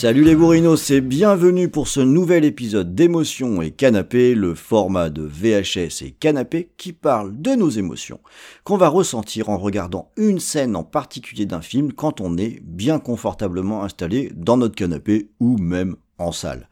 [0.00, 5.22] Salut les bourrinos et bienvenue pour ce nouvel épisode d'émotions et canapé, le format de
[5.22, 8.20] VHS et canapé qui parle de nos émotions,
[8.62, 13.00] qu'on va ressentir en regardant une scène en particulier d'un film quand on est bien
[13.00, 16.68] confortablement installé dans notre canapé ou même en salle.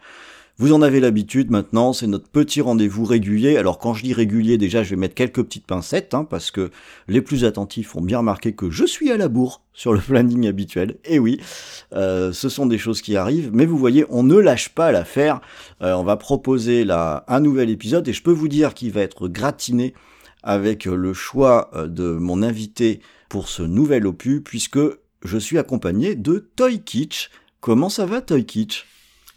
[0.58, 3.58] Vous en avez l'habitude maintenant, c'est notre petit rendez-vous régulier.
[3.58, 6.70] Alors quand je dis régulier, déjà je vais mettre quelques petites pincettes, hein, parce que
[7.08, 10.48] les plus attentifs ont bien remarqué que je suis à la bourre sur le planning
[10.48, 10.96] habituel.
[11.04, 11.42] Et oui,
[11.92, 15.42] euh, ce sont des choses qui arrivent, mais vous voyez, on ne lâche pas l'affaire.
[15.82, 19.02] Euh, on va proposer là un nouvel épisode, et je peux vous dire qu'il va
[19.02, 19.92] être gratiné
[20.42, 24.80] avec le choix euh, de mon invité pour ce nouvel opus, puisque
[25.22, 27.28] je suis accompagné de Toy Kitsch.
[27.60, 28.86] Comment ça va Toy Kitsch?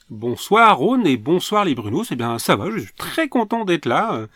[0.10, 2.06] Bonsoir Rhône et bonsoir les Brunos.
[2.12, 4.14] Eh bien, ça va, je suis très content d'être là.
[4.16, 4.28] Euh,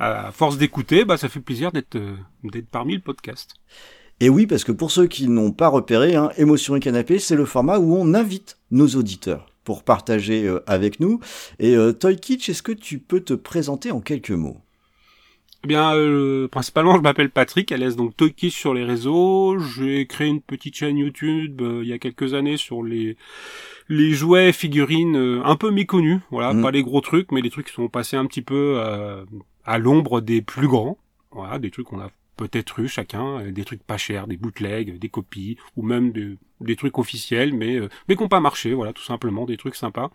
[0.00, 3.54] À force d'écouter, bah, ça fait plaisir d'être euh, d'être parmi le podcast.
[4.20, 7.36] Et oui, parce que pour ceux qui n'ont pas repéré, hein, Émotion et Canapé, c'est
[7.36, 11.20] le format où on invite nos auditeurs pour partager euh, avec nous.
[11.58, 14.58] Et euh, Toy Kitsch, est-ce que tu peux te présenter en quelques mots?
[15.64, 19.58] Eh bien, euh, principalement, je m'appelle Patrick, alias donc Toki sur les réseaux.
[19.58, 23.16] J'ai créé une petite chaîne YouTube euh, il y a quelques années sur les
[23.88, 26.20] les jouets figurines euh, un peu méconnus.
[26.30, 26.62] Voilà, Mhm.
[26.62, 29.24] pas les gros trucs, mais les trucs qui sont passés un petit peu euh,
[29.64, 30.96] à l'ombre des plus grands.
[31.32, 34.98] Voilà, des trucs qu'on a peut-être eu chacun, euh, des trucs pas chers, des bootlegs,
[34.98, 38.74] des copies, ou même des, des trucs officiels, mais euh, mais qui n'ont pas marché.
[38.74, 40.10] Voilà, tout simplement des trucs sympas.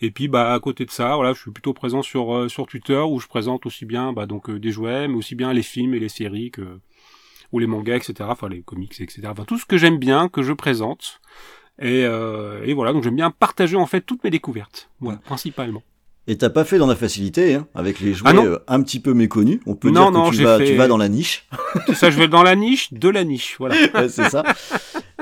[0.00, 2.66] Et puis bah à côté de ça, voilà, je suis plutôt présent sur euh, sur
[2.66, 5.62] Twitter où je présente aussi bien bah donc euh, des jouets, mais aussi bien les
[5.62, 6.78] films et les séries que
[7.52, 8.14] ou les mangas, etc.
[8.24, 9.22] Enfin les comics, etc.
[9.30, 11.20] Enfin tout ce que j'aime bien que je présente.
[11.80, 15.82] Et, euh, et voilà, donc j'aime bien partager en fait toutes mes découvertes, voilà, principalement.
[16.26, 18.98] Et t'as pas fait dans la facilité, hein, avec les jouets Ah euh, un petit
[19.00, 19.60] peu méconnus.
[19.64, 21.46] On peut Non, dire non, que tu vas, fait- tu vas dans la niche.
[21.86, 23.76] Tout ça, je vais dans la niche de la niche, voilà.
[23.94, 24.42] Ouais, c'est ça.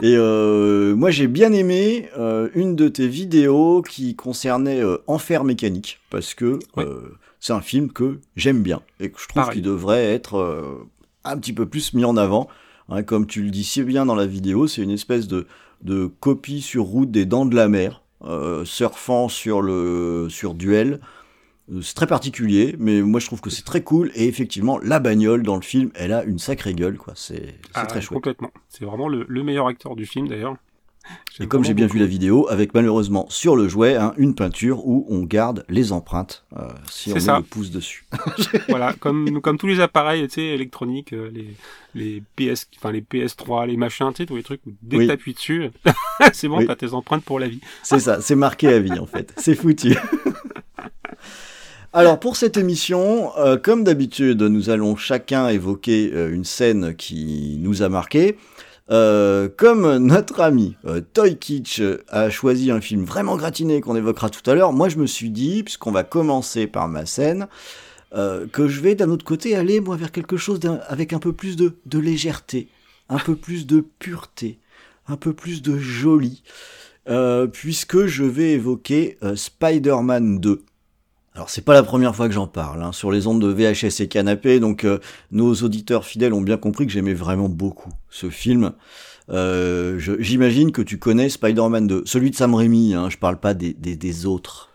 [0.02, 5.42] Et euh, moi, j'ai bien aimé euh, une de tes vidéos qui concernait euh, Enfer
[5.42, 9.62] mécanique, parce que euh, c'est un film que j'aime bien et que je trouve qu'il
[9.62, 10.86] devrait être euh,
[11.24, 12.48] un petit peu plus mis en avant.
[12.90, 15.46] Hein, comme tu le dis si bien dans la vidéo, c'est une espèce de,
[15.82, 21.00] de copie sur route des Dents de la Mer, euh, surfant sur le sur Duel.
[21.72, 24.10] Euh, C'est très particulier, mais moi je trouve que c'est très cool.
[24.14, 27.12] Et effectivement, la bagnole dans le film, elle a une sacrée gueule, quoi.
[27.16, 28.14] C'est Ah, très chouette.
[28.16, 28.50] Complètement.
[28.68, 30.56] C'est vraiment le, le meilleur acteur du film d'ailleurs.
[31.38, 34.84] Et comme j'ai bien vu la vidéo, avec malheureusement sur le jouet hein, une peinture
[34.88, 38.06] où on garde les empreintes euh, si on met le pouce dessus.
[38.68, 41.54] voilà, comme comme tous les appareils, tu sais, électroniques, euh, les
[41.94, 45.06] les PS, enfin les PS3, les machins, tous les trucs où dès Oui.
[45.06, 45.70] que t'appuies dessus,
[46.32, 46.66] c'est bon, Oui.
[46.66, 47.60] t'as tes empreintes pour la vie.
[47.84, 49.32] C'est ça, c'est marqué à vie en fait.
[49.36, 49.94] C'est foutu.
[51.96, 57.56] Alors pour cette émission, euh, comme d'habitude, nous allons chacun évoquer euh, une scène qui
[57.58, 58.36] nous a marqué.
[58.90, 60.76] Euh, comme notre ami
[61.14, 61.80] Toy Kitsch
[62.10, 65.30] a choisi un film vraiment gratiné qu'on évoquera tout à l'heure, moi je me suis
[65.30, 67.48] dit, puisqu'on va commencer par ma scène,
[68.12, 71.56] que je vais d'un autre côté aller moi vers quelque chose avec un peu plus
[71.56, 72.68] de, légèreté,
[73.08, 74.58] un peu plus de pureté,
[75.08, 76.42] un peu plus de joli,
[77.54, 80.62] puisque je vais évoquer Spider-Man 2.
[81.36, 84.00] Alors c'est pas la première fois que j'en parle hein, sur les ondes de VHS
[84.02, 84.98] et canapé, donc euh,
[85.30, 88.72] nos auditeurs fidèles ont bien compris que j'aimais vraiment beaucoup ce film.
[89.28, 93.52] Euh, J'imagine que tu connais Spider-Man 2, celui de Sam Raimi, hein, je parle pas
[93.52, 94.70] des, des, des autres.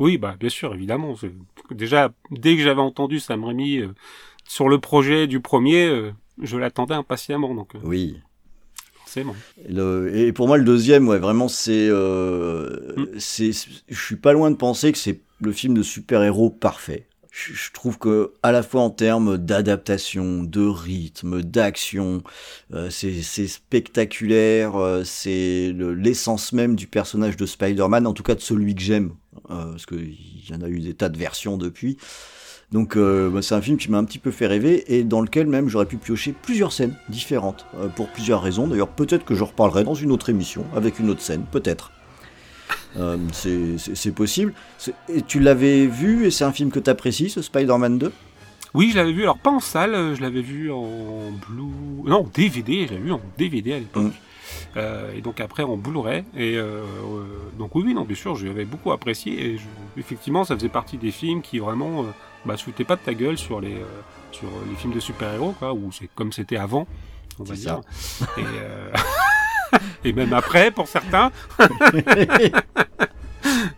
[0.00, 1.14] Oui, bah bien sûr, évidemment.
[1.70, 3.88] Déjà, dès que j'avais entendu Sam Raimi euh,
[4.48, 6.10] sur le projet du premier,
[6.42, 8.16] je l'attendais impatiemment, donc Oui.
[8.94, 9.36] forcément.
[9.68, 13.06] Le- et pour moi, le deuxième, ouais, vraiment, c'est, euh, Mm.
[13.18, 13.52] c'est,
[13.88, 17.06] je suis pas loin de penser que c'est le film de super-héros parfait.
[17.32, 22.22] Je, trouve que à la fois en termes d'adaptation, de rythme, d'action,
[22.74, 28.34] euh, c'est, spectaculaire, euh, c'est le- l'essence même du personnage de Spider-Man, en tout cas
[28.34, 29.12] de celui que j'aime,
[29.50, 30.16] euh, parce qu'il
[30.48, 31.98] y en a eu des tas de versions depuis.
[32.72, 35.20] Donc euh, bah, c'est un film qui m'a un petit peu fait rêver et dans
[35.20, 38.66] lequel même j'aurais pu piocher plusieurs scènes différentes pour plusieurs raisons.
[38.66, 41.92] D'ailleurs peut-être que je reparlerai dans une autre émission avec une autre scène, peut-être.
[42.98, 44.52] Euh, c'est- possible.
[45.08, 48.12] Et tu l'avais vu et c'est un film que tu apprécies, ce Spider-Man 2
[48.74, 51.64] Oui, je l'avais vu, alors pas en salle, euh, je l'avais vu en Blue...
[52.04, 54.02] Non, en DVD, je l'avais vu en DVD à l'époque.
[54.04, 54.10] Mm.
[54.76, 56.24] Euh, et donc après en Blu-ray.
[56.36, 56.82] Et euh,
[57.58, 59.40] donc oui, non, bien sûr, j'avais beaucoup apprécié.
[59.52, 62.04] Et je- effectivement, ça faisait partie des films qui vraiment
[62.44, 63.76] bah se foutait pas de ta gueule sur les
[64.32, 66.86] sur les films de super-héros, quoi, ou c'est comme c'était avant,
[67.38, 67.80] on va dire.
[68.38, 68.42] Et,
[70.04, 71.30] et même après pour certains.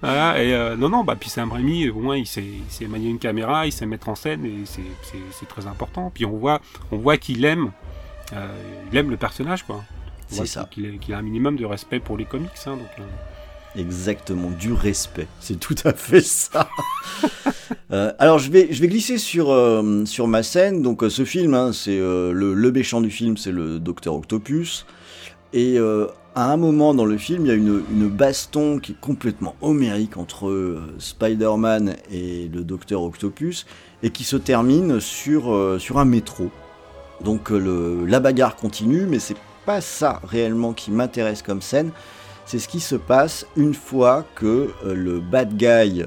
[0.00, 2.44] voilà, et euh, non, non, bah, puis Sam Raimi, au moins, il sait,
[2.81, 6.11] il manier une caméra, il sait mettre en scène, et c'est très important.
[6.12, 6.61] Puis on voit,
[6.91, 7.73] on voit qu'il aime,
[8.33, 8.49] euh,
[8.91, 9.85] il aime le personnage, quoi.
[10.29, 10.69] C'est ça.
[10.71, 12.89] Qu'il a un minimum de respect pour les comics, hein, donc.
[12.99, 13.03] Euh.
[13.75, 15.29] Exactement, du respect.
[15.41, 16.69] C'est tout à fait ça.
[18.19, 19.47] alors je vais, je vais glisser sur,
[20.05, 20.83] sur ma scène.
[20.83, 24.85] Donc ce film, hein, c'est le, le méchant du film, c'est le Docteur Octopus.
[25.52, 25.78] Et
[26.34, 30.16] à un moment dans le film, il y a une, baston qui est complètement homérique
[30.16, 33.66] entre euh, Spider-Man et le Docteur Octopus,
[34.02, 36.50] et qui se termine sur, euh, un métro.
[37.22, 41.90] Donc euh, la bagarre continue, mais c'est pas ça réellement qui m'intéresse comme scène.
[42.46, 46.02] C'est ce qui se passe une fois que le bad guy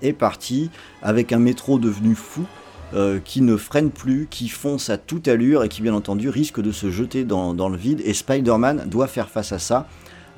[0.00, 0.70] est parti,
[1.02, 2.46] avec un métro devenu fou,
[2.94, 6.60] euh, qui ne freine plus, qui fonce à toute allure et qui bien entendu risque
[6.60, 8.00] de se jeter dans, le vide.
[8.04, 9.88] Et Spider-Man doit faire face à ça.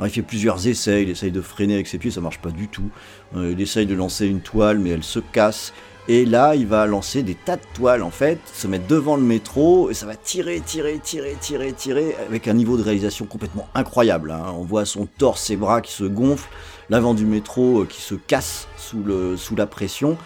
[0.02, 2.68] il fait plusieurs essais, il essaye de freiner avec ses pieds, ça marche pas du
[2.68, 2.90] tout.
[3.36, 5.74] Euh, il essaye de lancer une toile, mais elle se casse.
[6.10, 9.22] Et là, il va lancer des tas de toiles en fait, se mettre devant le
[9.22, 13.68] métro, et ça va tirer, tirer, tirer, tirer, tirer, avec un niveau de réalisation complètement
[13.74, 14.30] incroyable.
[14.30, 14.54] Hein.
[14.56, 16.48] On voit son torse, ses bras qui se gonflent,
[16.88, 20.16] l'avant du métro euh, qui se casse sous, le, sous la pression.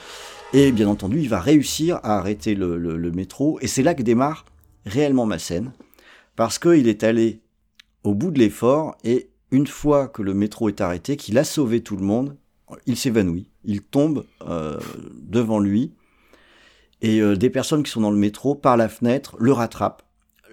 [0.54, 3.58] Et bien entendu, il va réussir à arrêter le, métro.
[3.62, 4.44] Et c'est là que démarre
[4.84, 5.72] réellement ma scène.
[6.36, 7.40] Parce qu'il est allé
[8.04, 11.82] au bout de l'effort et une fois que le métro est arrêté, qu'il a sauvé
[11.82, 12.36] tout le monde,
[12.84, 13.50] il s'évanouit.
[13.64, 14.78] Il tombe euh,
[15.22, 15.92] devant lui.
[17.00, 20.02] Et euh, des personnes qui sont dans le métro, par la fenêtre, le rattrapent,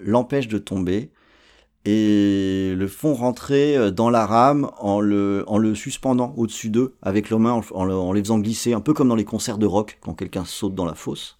[0.01, 1.11] l'empêchent de tomber
[1.85, 6.95] et le font rentrer euh, dans la rame en le, en le suspendant au-dessus d'eux
[7.01, 9.97] avec leurs mains, en, les faisant glisser, un peu comme dans les concerts de rock
[10.01, 11.39] quand quelqu'un saute dans la fosse,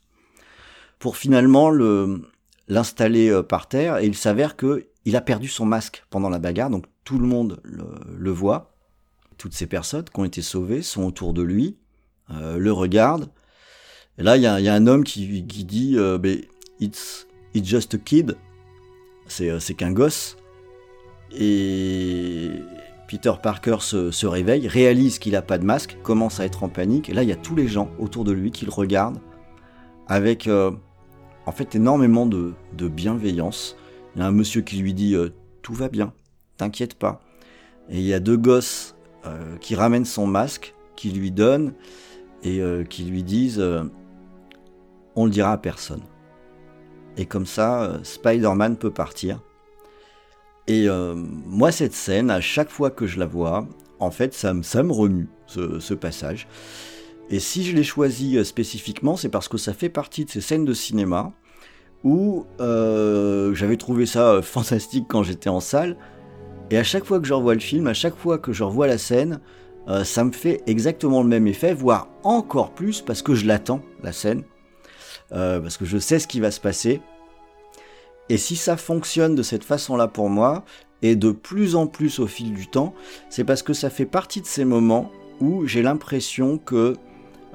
[0.97, 2.21] pour finalement le,
[2.67, 3.97] l'installer euh, par terre.
[3.97, 7.25] Et il s'avère que il a perdu son masque pendant la bagarre, donc tout le
[7.25, 8.75] monde le, voit.
[9.37, 11.77] Toutes ces personnes qui ont été sauvées sont autour de lui,
[12.31, 13.29] euh, le regardent.
[14.17, 15.95] Et là, il y a, un homme qui, dit
[16.79, 18.48] it's, it's just a kid», euh,
[19.29, 20.37] c'est qu'un gosse.
[21.31, 22.51] Et
[23.07, 27.09] Peter Parker se, réveille, réalise qu'il n'a pas de masque, commence à être en panique.
[27.09, 29.19] Et là, il y a tous les gens autour de lui qui le regardent
[30.07, 30.71] avec euh,
[31.45, 33.75] en fait énormément de, bienveillance.
[34.15, 35.29] Il y a un monsieur qui lui dit euh,
[35.61, 36.13] Tout va bien,
[36.57, 37.21] t'inquiète pas.
[37.89, 38.95] Et il y a deux gosses
[39.59, 41.73] qui ramènent son masque, qui lui donnent
[42.43, 43.61] et qui lui disent
[45.15, 46.01] On le dira à personne.
[47.19, 49.41] Et comme ça, euh, Spider-Man peut partir.
[50.67, 53.67] Et euh, moi, cette scène, à chaque fois que je la vois,
[53.99, 56.47] en fait, ça, me remue, ce, passage.
[57.29, 60.39] Et si je l'ai choisi euh, spécifiquement, c'est parce que ça fait partie de ces
[60.39, 61.33] scènes de cinéma
[62.05, 65.97] où j'avais trouvé ça fantastique quand j'étais en salle.
[66.71, 68.87] Et à chaque fois que je revois le film, à chaque fois que je revois
[68.87, 69.41] la scène,
[70.05, 74.13] ça me fait exactement le même effet, voire encore plus parce que je l'attends, la
[74.13, 74.43] scène.
[75.31, 77.01] Euh, parce que je sais ce qui va se passer.
[78.29, 80.63] Et si ça fonctionne de cette façon-là pour moi,
[81.01, 82.93] et de plus en plus au fil du temps,
[83.29, 86.95] c'est parce que ça fait partie de ces moments où j'ai l'impression que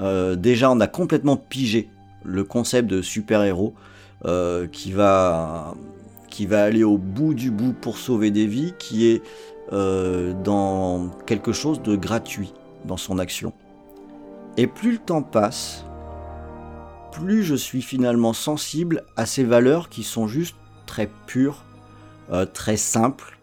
[0.00, 1.91] euh, déjà on a complètement pigé
[2.25, 3.75] le concept de super-héros
[4.25, 5.75] euh, qui, va,
[6.31, 9.22] qui va aller au bout du bout pour sauver des vies, qui est
[9.72, 12.53] dans quelque chose de gratuit
[12.84, 13.53] dans son action.
[14.56, 15.84] Et plus le temps passe,
[17.15, 21.65] plus je suis finalement sensible à ces valeurs qui sont juste très pures,
[22.31, 23.39] euh, très simples,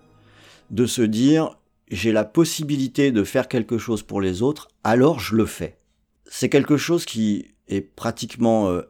[0.69, 1.57] de se dire
[1.89, 5.77] j'ai la possibilité de faire quelque chose pour les autres, alors je le fais.
[6.25, 8.81] C'est quelque chose qui est pratiquement euh,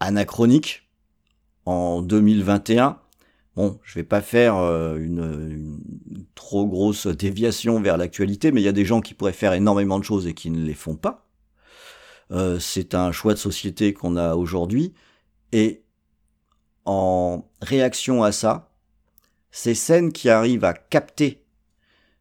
[0.00, 0.88] anachronique
[1.66, 2.98] en 2021.
[3.56, 5.78] Bon, je vais pas faire euh, une,
[6.34, 9.98] trop grosse déviation vers l'actualité, mais il y a des gens qui pourraient faire énormément
[9.98, 11.23] de choses et qui ne les font pas.
[12.30, 14.94] Euh, c'est un choix de société qu'on a aujourd'hui.
[15.52, 15.82] Et
[16.84, 18.70] en réaction à ça,
[19.50, 21.44] ces scènes qui arrivent à capter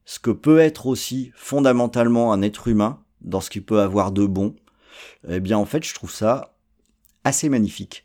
[0.05, 4.25] ce que peut être aussi fondamentalement un être humain dans ce qu'il peut avoir de
[4.25, 4.55] bon,
[5.27, 6.55] eh bien en fait je trouve ça
[7.23, 8.02] assez magnifique.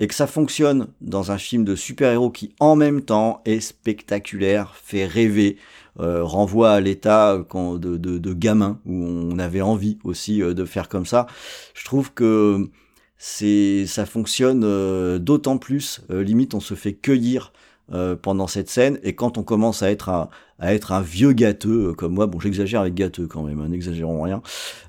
[0.00, 4.74] Et que ça fonctionne dans un film de super-héros qui en même temps est spectaculaire,
[4.76, 5.56] fait rêver,
[5.98, 10.54] euh, renvoie à l'état euh, de, de, de, gamin où on avait envie aussi euh,
[10.54, 11.26] de faire comme ça.
[11.74, 12.70] Je trouve que
[13.16, 16.02] c'est ça fonctionne d'autant plus.
[16.08, 17.52] limite, on se fait cueillir
[17.94, 18.98] euh, pendant cette scène.
[19.02, 20.28] Et quand on commence à être un,
[20.58, 24.22] à être un vieux gâteux comme moi, bon j'exagère avec gâteux quand même, hein, n'exagérons
[24.22, 24.42] rien.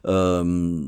[0.07, 0.81] Euh,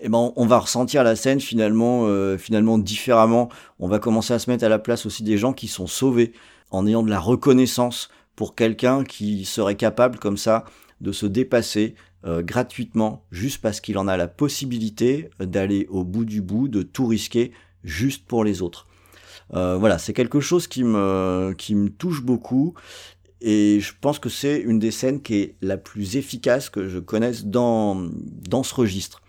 [0.00, 3.48] et ben on va ressentir la scène finalement, euh, finalement différemment.
[3.78, 6.32] On va commencer à se mettre à la place aussi des gens qui sont sauvés
[6.70, 10.64] en ayant de la reconnaissance pour quelqu'un qui serait capable comme ça
[11.00, 16.24] de se dépasser euh, gratuitement juste parce qu'il en a la possibilité d'aller au bout
[16.24, 17.52] du bout, de tout risquer
[17.84, 18.86] juste pour les autres.
[19.54, 22.74] Euh, voilà, c'est quelque chose qui me, qui me touche beaucoup
[23.42, 26.98] et je pense que c'est une des scènes qui est la plus efficace que je
[26.98, 28.08] connaisse dans,
[28.48, 29.20] dans ce registre.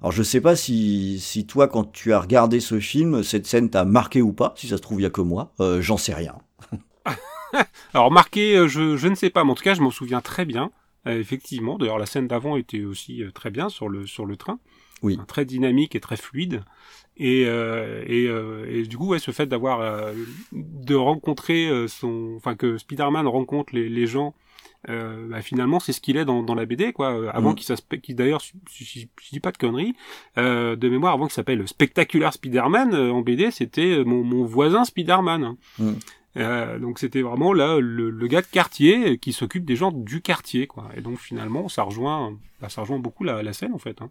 [0.00, 3.70] Alors je sais pas si, si toi quand tu as regardé ce film, cette scène
[3.70, 5.96] t'a marqué ou pas, si ça se trouve il y a que moi, euh, j'en
[5.96, 6.34] sais rien.
[7.94, 10.20] Alors marqué, euh, je, je ne sais pas, mais en tout cas je m'en souviens
[10.20, 10.72] très bien.
[11.06, 14.58] Euh, effectivement, d'ailleurs la scène d'avant était aussi très bien sur le, sur le train.
[15.02, 15.18] Oui.
[15.28, 16.64] Très dynamique et très fluide.
[17.24, 20.12] Et, euh, et, euh, et, du coup, ouais, ce fait d'avoir euh,
[20.50, 24.34] de rencontrer son, enfin que Spider-Man rencontre les, les gens,
[24.88, 27.32] bah, finalement, c'est ce qu'il est dans, dans la BD, quoi.
[27.32, 29.94] Avant qu'il s'appelle, qui d'ailleurs, si, je dis pas de conneries,
[30.36, 35.54] de mémoire, avant qu'il s'appelle Spectacular Spider-Man en BD, c'était mon, mon voisin Spider-Man.
[36.38, 40.22] Euh, donc c'était vraiment là le, le, gars de quartier qui s'occupe des gens du
[40.22, 40.88] quartier quoi.
[40.96, 44.00] Et donc finalement ça rejoint bah, ça rejoint beaucoup la, la scène en fait.
[44.00, 44.10] Hein.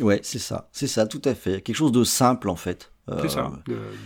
[0.00, 1.60] Ouais, c'est ça, c'est ça, tout à fait.
[1.60, 2.92] Quelque chose de simple en fait.
[3.08, 3.18] Euh...
[3.22, 3.52] C'est ça,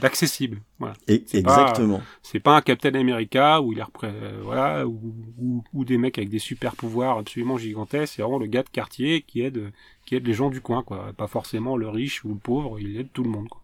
[0.00, 0.62] d'accessible.
[0.78, 0.94] Voilà.
[1.06, 2.00] Et, exactement.
[2.22, 4.08] C'est pas un Captain America où il est repré...
[4.08, 8.14] Euh, voilà, ou, ou, ou, des mecs avec des super pouvoirs absolument gigantesques.
[8.16, 9.70] C'est vraiment le gars de quartier qui aide,
[10.06, 11.12] qui aide les gens du coin, quoi.
[11.14, 12.80] Pas forcément le riche ou le pauvre.
[12.80, 13.60] Il aide tout le monde, quoi.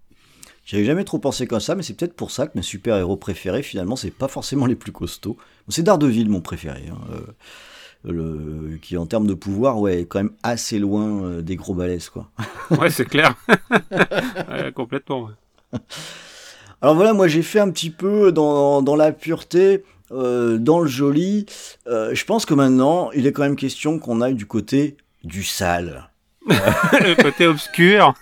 [0.65, 3.63] J'avais jamais trop pensé comme ça, mais c'est peut-être pour ça que mes super-héros préférés,
[3.63, 5.37] finalement, c'est pas forcément les plus costauds.
[5.69, 6.85] C'est Daredevil, mon préféré.
[6.89, 7.01] Hein.
[7.11, 7.27] Euh,
[8.05, 11.75] le, qui en termes de pouvoir, ouais, est quand même assez loin euh, des gros
[11.75, 12.31] balaises, quoi.
[12.79, 13.35] ouais, c'est clair.
[13.91, 15.25] ouais, complètement.
[15.25, 15.79] Ouais.
[16.83, 20.89] Alors voilà, moi j'ai fait un petit peu dans, dans la pureté, euh, dans le
[20.89, 21.47] joli.
[21.87, 25.43] Euh, je pense que maintenant, il est quand même question qu'on aille du côté du
[25.43, 26.11] sale.
[26.47, 28.15] le côté obscur.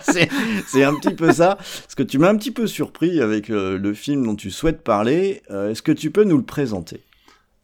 [0.00, 1.56] c'est un petit peu ça.
[1.56, 4.82] Parce que tu m'as un petit peu surpris avec euh, le film dont tu souhaites
[4.82, 5.42] parler.
[5.50, 7.02] Est-ce que tu peux nous le présenter?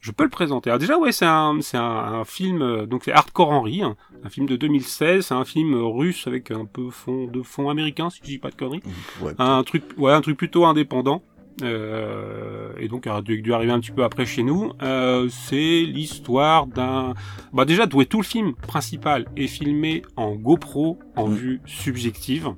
[0.03, 0.69] Je peux le présenter.
[0.69, 3.97] Alors déjà, ouais, c'est un, c'est un, un, film, euh, donc c'est Hardcore Henry, hein,
[4.25, 5.27] un film de 2016.
[5.27, 8.51] C'est un film russe avec un peu fond de fond américain, si je dis pas
[8.51, 8.83] de conneries.
[9.23, 11.23] Ouais, un truc, ouais, un truc plutôt indépendant.
[11.63, 14.73] Euh, et donc, a dû arriver un petit peu après chez nous.
[14.83, 17.15] Euh, c'est l'histoire d'un.
[17.53, 21.35] Bah déjà, tout le film principal est filmé en GoPro en mmh.
[21.35, 22.49] vue subjective.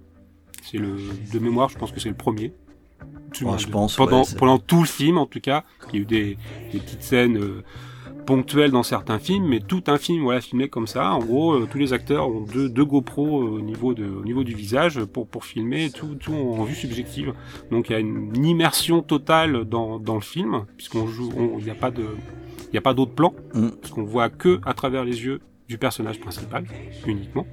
[0.62, 0.96] C'est le
[1.30, 2.54] de mémoire, je pense que c'est le premier.
[3.42, 6.02] Ouais, je pense, pendant, ouais, pendant tout le film, en tout cas, il y a
[6.02, 6.36] eu des,
[6.72, 7.64] des petites scènes euh,
[8.26, 11.12] ponctuelles dans certains films, mais tout un film, voilà, filmé comme ça.
[11.12, 14.24] En gros, euh, tous les acteurs ont deux, deux GoPro euh, au niveau de, au
[14.24, 17.34] niveau du visage pour, pour filmer tout, tout en vue subjective.
[17.70, 21.70] Donc, il y a une immersion totale dans, dans le film, puisqu'on joue, il n'y
[21.70, 22.06] a pas de,
[22.68, 23.68] il n'y a pas d'autres plans, mm.
[23.80, 26.64] parce qu'on voit que à travers les yeux du personnage principal,
[27.06, 27.46] uniquement.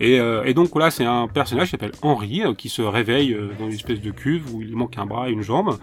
[0.00, 3.34] Et, euh, et, donc là, c'est un personnage qui s'appelle Henri, euh, qui se réveille
[3.34, 5.76] euh, dans une espèce de cuve où il manque un bras et une jambe.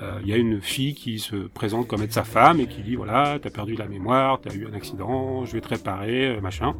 [0.00, 2.82] Euh, il y a une fille qui se présente comme être sa femme et qui
[2.82, 6.74] dit voilà, t'as perdu la mémoire, t'as eu un accident, je vais te réparer, machin.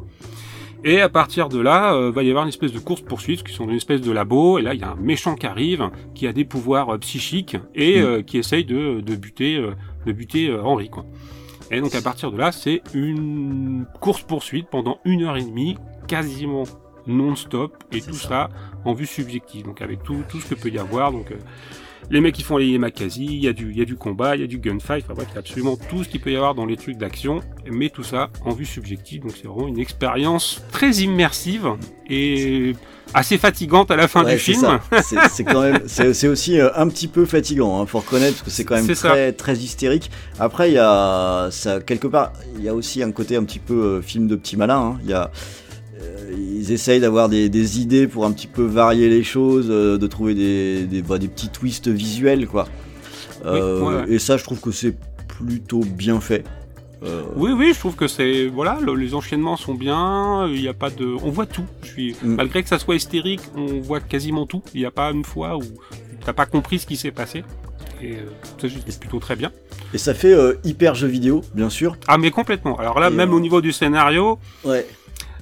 [0.85, 3.53] Et à partir de là, euh, va y avoir une espèce de course poursuite qui
[3.53, 4.57] sont une espèce de labo.
[4.57, 8.01] Et là, il y a un méchant qui arrive, qui a des pouvoirs psychiques et
[8.01, 8.23] mmh.
[8.23, 9.61] qui essaye de, de buter,
[10.05, 11.05] de buter Henri, quoi.
[11.71, 15.77] Et donc à partir de là, c'est une course poursuite pendant une heure et demie,
[16.07, 16.63] quasiment
[17.07, 18.27] non-stop et tout ça.
[18.27, 18.49] ça.
[18.83, 19.65] en vue subjective.
[19.65, 21.11] Donc avec tout, tout ce que peut y avoir.
[21.11, 21.35] Donc euh,
[22.09, 24.35] les mecs qui font les Yamakasi, il y a du, il y a du combat,
[24.35, 25.05] il y a du gunfight.
[25.05, 26.97] Enfin bref, il y a absolument tout ce qu'il peut y avoir dans les trucs
[26.97, 29.23] d'action, mais tout ça en vue subjective.
[29.23, 31.69] Donc c'est vraiment une expérience très immersive
[32.09, 32.73] et
[33.13, 34.79] assez fatigante à la fin ouais, du film.
[35.31, 38.51] C'est quand même, c'est aussi euh, un petit peu fatigant, hein, faut reconnaître parce que
[38.51, 39.33] c'est quand même très, ça.
[39.33, 40.11] très hystérique.
[40.39, 43.59] Après, il y a, ça quelque part, il y a aussi un côté un petit
[43.59, 44.79] peu euh, film de petit malin.
[44.79, 44.99] Hein.
[45.03, 45.31] Il y a
[46.65, 50.07] ils essayent d'avoir des, des, idées pour un petit peu varier les choses, euh, de
[50.07, 52.67] trouver des, des, bah, des, petits twists visuels, quoi.
[53.45, 54.13] Euh, oui, ouais, ouais.
[54.13, 54.95] Et ça, je trouve que c'est
[55.27, 56.43] plutôt bien fait.
[57.03, 57.21] Euh...
[57.35, 60.47] Oui, oui, je trouve que c'est voilà, le, les enchaînements sont bien.
[60.47, 61.65] Il n'y a pas de, on voit tout.
[61.83, 62.35] Je suis mm.
[62.35, 64.63] malgré que ça soit hystérique, on voit quasiment tout.
[64.73, 65.63] Il n'y a pas une fois où
[66.25, 67.43] t'as pas compris ce qui s'est passé.
[68.01, 69.51] Et euh, c'est plutôt très bien.
[69.93, 71.95] Et ça fait euh, hyper jeu vidéo, bien sûr.
[72.07, 72.77] Ah, mais complètement.
[72.77, 74.39] Alors là, et même au niveau du scénario.
[74.63, 74.87] Ouais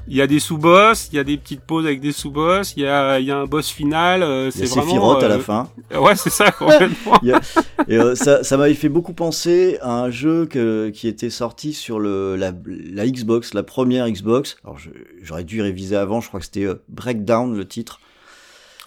[0.08, 2.84] il y a des sous-boss, il y a des petites pauses avec des sous-boss, il
[2.84, 4.22] y a, il y a un boss final.
[4.24, 5.18] Euh, c'est vraiment.
[5.18, 5.26] Euh...
[5.26, 5.70] à la fin.
[5.96, 7.14] Ouais, c'est ça complètement.
[7.34, 7.40] a...
[7.88, 11.74] Et euh, ça, ça m'avait fait beaucoup penser à un jeu que, qui était sorti
[11.74, 14.58] sur le la, la Xbox, la première Xbox.
[14.64, 14.78] Alors
[15.22, 18.00] j'aurais dû réviser avant, je crois que c'était euh, Breakdown le titre.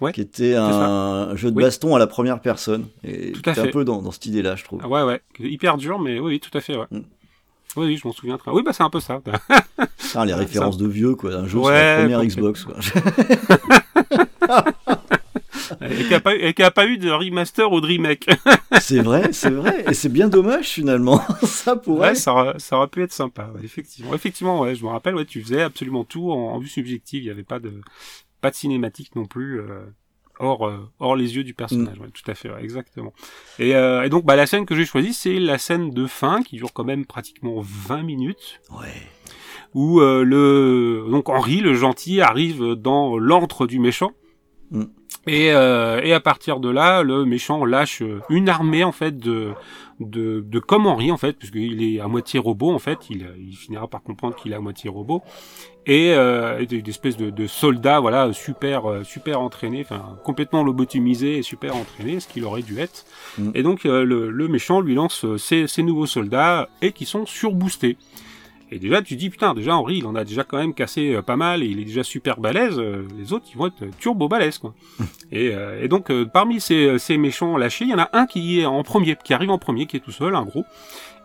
[0.02, 0.62] Ouais, qui était ça.
[0.62, 1.62] un jeu de Oui.
[1.62, 2.84] baston à la première personne.
[3.02, 3.70] Et Tout à était un fait.
[3.70, 4.80] peu dans, dans cette idée-là, je trouve.
[4.84, 5.22] Ah ouais, ouais.
[5.38, 6.84] Hyper dur, mais oui, oui, tout à fait, ouais.
[6.90, 7.00] Mm.
[7.76, 8.50] Oui, oui, je m'en souviens très.
[8.50, 9.20] Oui, bah c'est un peu ça.
[9.98, 11.34] Putain, les références de vieux, quoi.
[11.34, 12.24] Un jeu sur Ouais, la première.
[12.24, 12.76] Xbox, quoi.
[15.90, 18.28] et qui a pas pas eu de remaster ou de remake.
[18.80, 19.84] c'est vrai, c'est vrai.
[19.88, 21.20] Et c'est bien dommage, finalement.
[21.42, 22.10] ça pourrait.
[22.10, 24.14] Ouais, ça, aurait- ça aurait pu être sympa, ouais, effectivement.
[24.14, 27.22] Effectivement, ouais, je me rappelle, ouais, tu faisais absolument tout en, en vue subjective.
[27.22, 27.80] Il y avait pas de,
[28.40, 29.84] pas de cinématique non plus, euh,
[30.38, 31.98] hors, euh, hors les yeux du personnage.
[31.98, 33.12] Ouais, tout à fait, ouais, exactement.
[33.58, 36.42] Et, euh, et donc, bah, la scène que j'ai choisie, c'est la scène de fin
[36.42, 38.60] qui dure quand même pratiquement 20 minutes.
[38.70, 38.92] Ouais.
[39.74, 44.12] où euh, le donc Henri le gentil arrive dans l'antre du méchant
[44.72, 44.84] Mm.
[45.26, 49.16] Et euh, et à partir de là le méchant lâche euh, une armée en fait
[49.18, 49.52] de
[50.00, 52.98] de, de comme en fait puisqu'il est à moitié robot en fait.
[53.10, 55.22] Il, il finira par comprendre qu'il est à moitié robot.
[55.88, 61.38] Et euh, une espèce de, de soldat voilà super euh, super entraîné enfin complètement lobotomisé
[61.38, 63.04] et super entraîné ce qu'il aurait dû être.
[63.38, 63.50] Mm.
[63.54, 67.04] et donc euh, le, le méchant lui lance euh, ses, ses nouveaux soldats et qui
[67.06, 67.96] sont surboostés
[68.70, 71.22] et déjà, tu dis, putain, déjà, Henri, il en a déjà quand même cassé euh,
[71.22, 73.90] pas mal, et il est déjà super balèze, euh, les autres, ils vont être euh,
[73.98, 74.74] turbo balèzes, quoi.
[75.32, 78.26] et, euh, et donc, euh, parmi ces, ces méchants lâchés, il y en a un
[78.26, 80.64] qui est en premier, qui arrive en premier, qui est tout seul, un gros.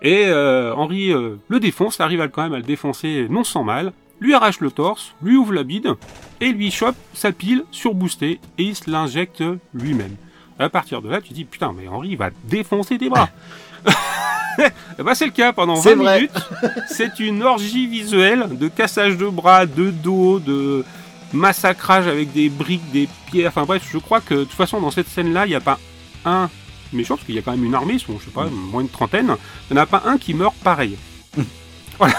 [0.01, 3.93] Et euh, Henri euh, le défonce, arrive quand même à le défoncer non sans mal,
[4.19, 5.93] lui arrache le torse, lui ouvre la bide,
[6.41, 9.43] et lui chope sa pile surboostée, et il se l'injecte
[9.73, 10.15] lui-même.
[10.59, 13.29] À partir de là, tu dis, putain, mais Henri, il va défoncer tes bras.
[15.03, 16.15] Ben, c'est le cas pendant C'est 20 vrai.
[16.17, 16.49] minutes.
[16.87, 20.85] C'est une orgie visuelle de cassage de bras, de dos, de
[21.33, 23.47] massacrage avec des briques, des pierres.
[23.49, 25.79] Enfin bref, je crois que de toute façon, dans cette scène-là, il n'y a pas
[26.25, 26.49] un
[26.93, 28.83] méchant, parce qu'il y a quand même une armée, ils sont, je sais pas, moins
[28.83, 29.35] de trentaine.
[29.69, 30.97] Il n'y en a pas un qui meurt pareil.
[31.97, 32.13] voilà.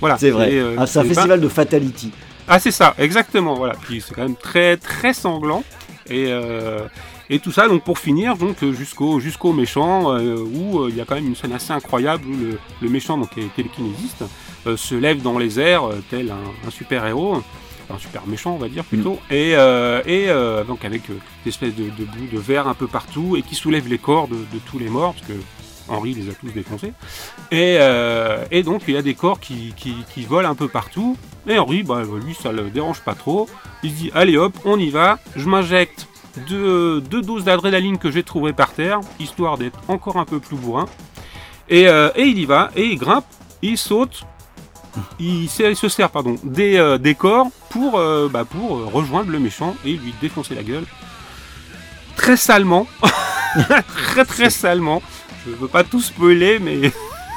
[0.00, 0.16] voilà.
[0.18, 0.50] C'est vrai.
[0.52, 2.12] Euh, Ah, c'est un ben- festival de fatality.
[2.46, 3.54] ah, c'est ça, exactement.
[3.54, 3.74] Voilà.
[3.82, 5.64] Puis c'est quand même très très sanglant
[6.08, 6.78] et euh,
[7.30, 10.96] et tout ça donc pour finir donc euh, jusqu'au jusqu'au méchant euh, où euh, il
[10.96, 13.54] y a quand même une scène assez incroyable où le, le méchant donc qui est
[13.54, 14.24] télékinésiste
[14.76, 17.42] se lève dans les airs tel un, un super héros.
[17.90, 21.48] Un super méchant, on va dire plutôt, et, euh, et euh, donc avec euh, des
[21.48, 24.34] espèces de, de bouts de verre un peu partout, et qui soulève les corps de,
[24.34, 25.32] de tous les morts, parce que
[25.88, 26.92] Henri les a tous défoncés.
[27.50, 30.68] Et, euh, et donc il y a des corps qui, qui, qui volent un peu
[30.68, 31.16] partout.
[31.48, 33.48] Et Henri, bah, lui, ça le dérange pas trop.
[33.82, 35.18] Il se dit allez hop, on y va.
[35.34, 36.07] Je m'injecte
[36.38, 40.56] deux, deux doses d'adrénaline que j'ai trouvées par terre, histoire d'être encore un peu plus
[40.56, 40.86] bourrin.
[41.68, 43.24] Et, euh, et il y va, et il grimpe,
[43.62, 44.22] il saute.
[45.20, 48.86] Il, se- il se sert pardon, des, euh, des corps pour, euh, bah, pour euh,
[48.92, 50.84] rejoindre le méchant et lui défoncer la gueule.
[52.16, 52.86] Très salement.
[54.12, 55.02] très très salement.
[55.46, 56.90] Je veux pas tout spoiler, mais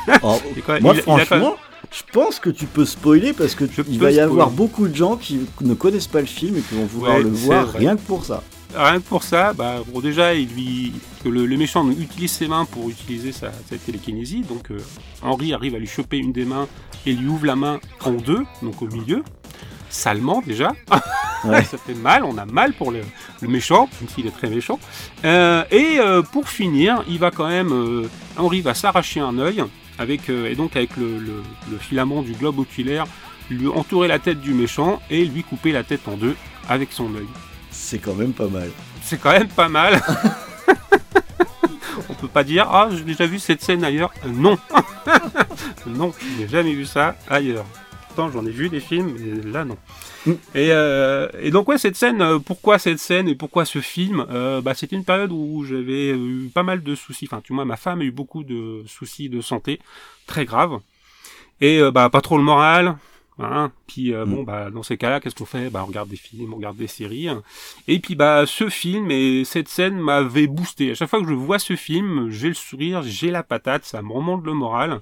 [0.23, 1.55] Oh, même- moi, il- il franchement,
[1.91, 5.15] je pense que tu peux spoiler parce que il va y avoir beaucoup de gens
[5.17, 7.79] qui ne connaissent pas le film et qui vont vouloir Ouais, le voir vrai.
[7.79, 8.41] rien que pour ça.
[8.75, 12.47] Rien que pour ça, bah, bon, déjà, il lui, que le, le méchant utilise ses
[12.47, 14.41] mains pour utiliser sa, sa télékinésie.
[14.41, 14.77] Donc, euh,
[15.21, 16.67] Henri arrive à lui choper une des mains
[17.05, 19.23] et lui ouvre la main en deux, donc au milieu.
[19.89, 20.71] Salement, déjà.
[21.43, 21.63] Ouais.
[21.63, 23.01] ça fait mal, on a mal pour le,
[23.41, 24.79] le méchant, même s'il est très méchant.
[25.25, 27.71] Euh, et euh, pour finir, il va quand même.
[27.73, 28.07] euh,
[28.37, 29.63] Henri va s'arracher un œil,
[29.97, 33.05] avec, et donc avec le, le- le filament du globe oculaire,
[33.49, 36.35] lui entourer la tête du méchant et lui couper la tête en deux
[36.69, 37.25] avec son œil.
[37.71, 38.69] C'est quand même pas mal.
[39.01, 40.01] C'est quand même pas mal.
[42.09, 44.13] On peut pas dire ah j'ai déjà vu cette scène ailleurs.
[44.25, 44.57] Euh, non,
[45.87, 47.65] non, je n'ai jamais vu ça ailleurs.
[48.07, 49.77] Pourtant j'en ai vu des films, mais là non.
[50.25, 50.31] Mm.
[50.53, 54.25] Et, euh, et donc ouais cette scène, euh, pourquoi cette scène et pourquoi ce film
[54.29, 57.27] Euh, Bah c'était une période où j'avais eu pas mal de soucis.
[57.31, 59.79] Enfin tu vois ma femme a eu beaucoup de soucis de santé
[60.27, 60.79] très graves
[61.61, 62.97] et euh, bah pas trop le moral.
[63.43, 64.29] Hein puis euh, Mm.
[64.35, 65.69] bon bah dans ces cas-là qu'est-ce qu'on fait?
[65.69, 67.27] Bah on regarde des films, on regarde des séries.
[67.87, 70.91] Et puis bah ce film et cette scène m'avait boosté.
[70.91, 74.01] À chaque fois que je vois ce film, j'ai le sourire, j'ai la patate, ça
[74.01, 75.01] me remonte le moral.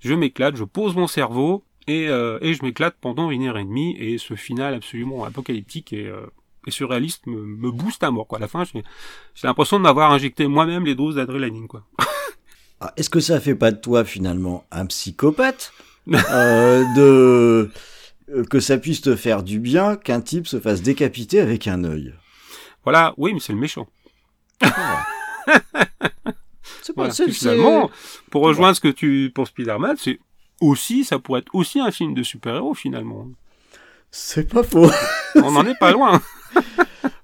[0.00, 3.64] Je m'éclate, je pose mon cerveau et, euh, et je m'éclate pendant une heure et
[3.64, 3.96] demie.
[3.98, 6.26] Et ce final absolument apocalyptique et, euh,
[6.66, 8.26] et surréaliste me, me booste à mort.
[8.26, 8.38] Quoi.
[8.38, 8.82] À la fin, j'ai
[9.34, 11.66] j'ai l'impression de m'avoir injecté moi-même les doses d'adrénaline.
[11.68, 11.82] Quoi.
[12.80, 15.72] Ah, Est-ce que ça fait pas de toi finalement un psychopathe?
[16.08, 17.70] Euh, de
[18.32, 21.84] euh, que ça puisse te faire du bien qu'un type se fasse décapiter avec un
[21.84, 22.14] œil
[22.84, 23.86] Voilà, oui, mais c'est le méchant.
[26.82, 27.12] C'est pas Voilà.
[27.12, 27.90] c'est- finalement,
[28.30, 30.18] pour rejoindre ce que tu pour Spider-Man, c'est
[30.60, 33.26] aussi, ça pourrait être aussi un film de super-héros finalement.
[34.10, 34.90] c'est pas faux.
[35.36, 36.20] On n'en est pas loin.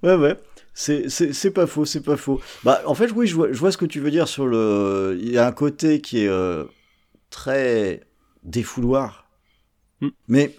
[0.02, 0.36] Ouais, ouais.
[0.74, 2.40] C'est pas faux, c'est pas faux.
[2.62, 5.18] Bah, en fait, oui, je vois, je vois ce que tu veux dire sur le.
[5.20, 6.64] Il y a un côté qui est euh,
[7.30, 8.02] très
[8.46, 9.28] défouloir.
[10.00, 10.08] Mm.
[10.28, 10.54] Mais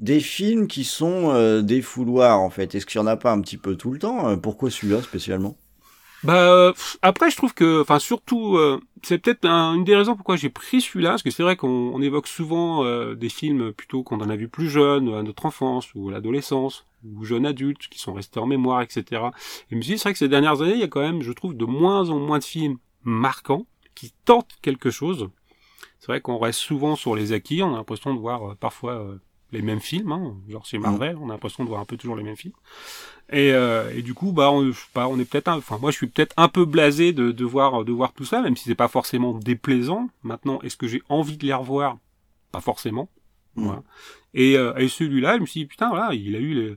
[0.00, 2.74] des films qui sont euh, des fouloirs en fait.
[2.74, 5.02] Est-ce qu'il y en a pas un petit peu tout le temps euh, Pourquoi celui-là
[5.02, 5.56] spécialement?
[6.24, 10.48] Bah après je trouve que, enfin surtout, euh, c'est peut-être une des raisons pourquoi j'ai
[10.48, 12.84] pris celui-là, parce que c'est vrai qu'on évoque souvent
[13.14, 16.86] des films plutôt qu'on en a vu plus jeunes, à notre enfance ou à l'adolescence
[17.04, 19.04] ou jeunes adultes qui sont restés en mémoire, etc.
[19.12, 19.20] Et
[19.70, 21.22] je me suis dit c'est vrai que ces dernières années il y a quand même,
[21.22, 25.28] je trouve, de moins en moins de films marquants qui tentent quelque chose.
[25.98, 29.16] C'est vrai qu'on reste souvent sur les acquis, on a l'impression de voir parfois
[29.50, 32.16] les mêmes films, hein, genre chez Marvel, on a l'impression de voir un peu toujours
[32.16, 32.54] les mêmes films.
[33.30, 36.34] Et, euh, et du coup, bah, on, on est peut-être, enfin, moi, je suis peut-être
[36.36, 39.32] un peu blasé de, de voir, de voir tout ça, même si c'est pas forcément
[39.34, 40.08] déplaisant.
[40.22, 41.98] Maintenant, est-ce que j'ai envie de les revoir?
[42.52, 43.08] Pas forcément.
[43.54, 43.82] Voilà.
[44.34, 46.76] Et, euh, et celui-là, je me suis dit, putain, voilà, il a eu les,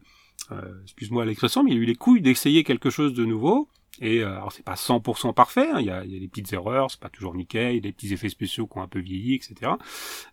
[0.51, 3.67] euh, excuse-moi l'expression, mais il a eu les couilles d'essayer quelque chose de nouveau.
[3.99, 6.53] Et euh, alors c'est pas 100% parfait, hein, il, y a, y a des petites
[6.53, 9.73] erreurs, c'est pas toujours nickel, des petits effets spéciaux qui ont un peu vieilli, etc.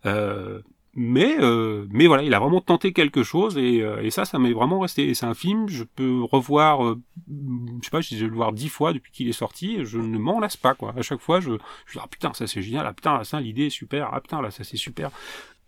[0.06, 0.62] Euh,
[0.94, 4.38] mais euh, mais voilà, il a vraiment tenté quelque chose et, euh, et ça, ça
[4.38, 5.14] m'est vraiment resté.
[5.14, 8.68] c'est un film, je peux revoir, euh, je sais pas, je vais le voir dix
[8.68, 10.94] fois depuis qu'il est sorti, je ne m'en lasse pas quoi.
[10.96, 11.52] À chaque fois, je,
[11.86, 14.42] je dis ah putain ça c'est génial, ah putain ça l'idée est super, ah putain
[14.42, 15.10] là ça c'est super,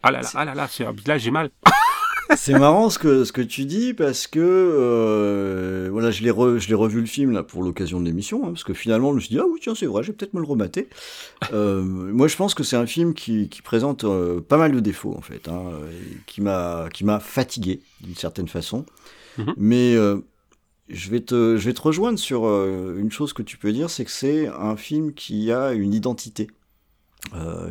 [0.03, 0.69] ah là là, ah là là,
[1.07, 1.51] là j'ai mal.
[2.37, 6.69] c'est marrant ce que ce que tu dis parce que euh, voilà je l'ai je
[6.69, 9.21] l'ai revu le film là pour l'occasion de l'émission hein, parce que finalement je me
[9.21, 10.89] suis dit ah oui tiens c'est vrai je vais peut-être me le remater.
[11.53, 14.79] Euh, moi je pense que c'est un film qui, qui présente euh, pas mal de
[14.79, 15.65] défauts en fait hein,
[16.27, 18.85] qui m'a qui m'a fatigué d'une certaine façon.
[19.39, 19.55] Mm-hmm.
[19.57, 19.95] mais
[20.89, 24.05] je vais te je vais te rejoindre sur une chose que tu peux dire c'est
[24.05, 26.49] que c'est un film qui a une identité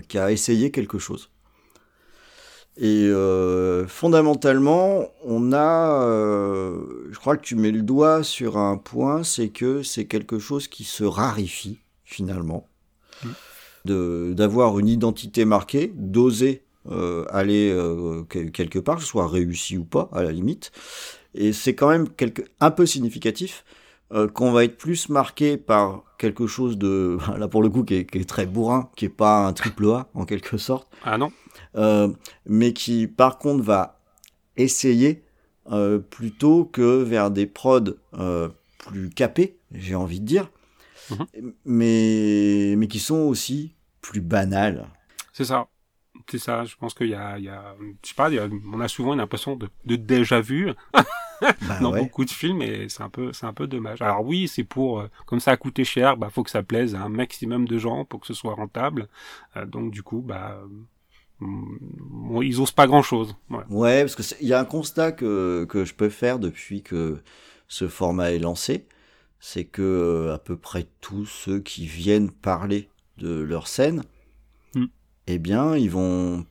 [0.09, 1.29] qui a essayé quelque chose
[2.77, 8.77] et euh, fondamentalement, on a, euh, je crois que tu mets le doigt sur un
[8.77, 12.67] point, c'est que c'est quelque chose qui se raréfie finalement,
[13.85, 17.75] de d'avoir une identité marquée, d'oser euh, aller
[18.29, 20.71] quelque part, que ce soit réussi ou pas à la limite.
[21.35, 23.65] Et c'est quand même quelque, un peu significatif
[24.33, 28.05] qu'on va être plus marqué par quelque chose de, là pour le coup, qui est,
[28.05, 30.87] qui est très bourrin, qui est pas un triple A en quelque sorte.
[31.03, 31.31] Ah non.
[31.75, 32.11] Euh,
[32.45, 33.99] mais qui par contre va
[34.57, 35.23] essayer
[35.71, 40.49] euh, plutôt que vers des prods euh, plus capés, j'ai envie de dire,
[41.11, 41.53] mhm.
[41.65, 44.87] mais, mais qui sont aussi plus banales.
[45.33, 45.67] C'est ça.
[46.29, 48.29] C'est ça, je pense qu'il y a, il y a, je sais pas,
[48.71, 50.73] on a souvent une impression de, de déjà vu
[51.41, 53.99] bah dans beaucoup de films et c'est un peu, c'est un peu dommage.
[54.01, 57.01] Alors oui, c'est pour, comme ça a coûté cher, bah faut que ça plaise à
[57.01, 59.07] un maximum de gens pour que ce soit rentable.
[59.65, 60.61] donc du coup, bah
[61.41, 63.35] bon, ils osent pas grand chose.
[63.49, 66.81] Ouais, ouais parce que il y a un constat que, que je peux faire depuis
[66.81, 67.17] que
[67.67, 68.87] ce format est lancé,
[69.39, 74.03] c'est que euh, à peu près tous ceux qui viennent parler de leur scène,
[74.75, 74.85] mm.
[75.27, 76.45] eh bien, ils vont,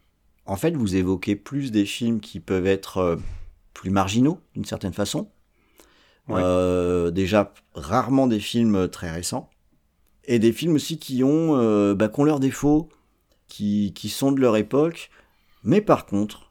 [0.46, 3.16] en fait, vous évoquer plus des films qui peuvent être euh,
[3.74, 5.30] plus marginaux d'une certaine façon.
[6.30, 9.48] Euh, déjà rarement des films très récents
[10.24, 12.90] et des films aussi qui ont, euh, bah, qui ont leurs défauts,
[13.48, 15.10] qui, sont de leur époque,
[15.64, 16.50] mais par contre,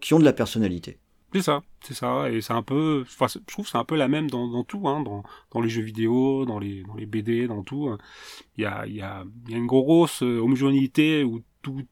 [0.00, 0.98] qui ont de la personnalité.
[1.34, 4.06] C'est ça, c'est ça, et c'est un peu, enfin, je trouve c'est un peu la
[4.06, 7.62] même dans, tout, hein, dans, dans les jeux vidéo, dans les, dans les BD, dans
[7.62, 7.88] tout.
[7.88, 7.96] Hein.
[8.58, 11.42] Il y a, y a, y a une grosse euh, homogénéité où